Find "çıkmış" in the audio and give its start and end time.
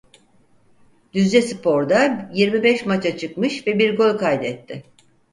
3.17-3.67